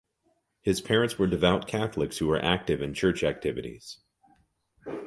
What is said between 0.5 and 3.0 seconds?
His parents were devout Catholics who were active in